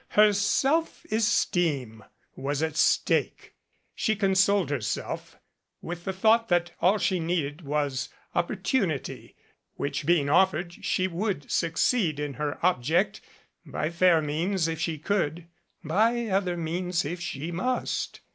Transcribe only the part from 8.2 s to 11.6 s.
opportunity, which being offered, she would